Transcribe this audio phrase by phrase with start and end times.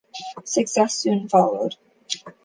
[0.45, 1.75] Success soon followed.